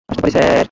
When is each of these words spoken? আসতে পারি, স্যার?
আসতে 0.09 0.21
পারি, 0.21 0.31
স্যার? 0.31 0.51